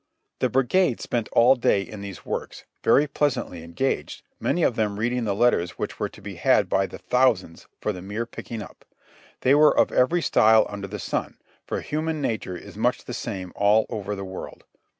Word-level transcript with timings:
The 0.39 0.49
brigade 0.49 0.99
spent 0.99 1.29
all 1.31 1.55
day 1.55 1.83
in 1.83 2.01
these 2.01 2.25
works, 2.25 2.63
very 2.83 3.05
pleasantly 3.05 3.61
en 3.61 3.73
gaged, 3.73 4.23
many 4.39 4.63
of 4.63 4.75
them 4.75 4.97
reading 4.99 5.25
the 5.25 5.35
letters 5.35 5.77
which 5.77 5.99
were 5.99 6.09
to 6.09 6.21
be 6.23 6.37
had 6.37 6.67
by 6.67 6.87
the 6.87 6.97
thousands 6.97 7.67
for 7.81 7.93
the 7.93 8.01
mere 8.01 8.25
picking 8.25 8.63
up. 8.63 8.83
They 9.41 9.53
were 9.53 9.77
of 9.77 9.91
every 9.91 10.23
style 10.23 10.65
under 10.69 10.87
the 10.87 10.97
sun, 10.97 11.37
for 11.67 11.81
human 11.81 12.19
nature 12.19 12.57
is 12.57 12.75
much 12.75 13.05
the 13.05 13.13
same 13.13 13.53
all 13.55 13.85
over 13.89 14.15
the 14.15 14.25
world. 14.25 14.63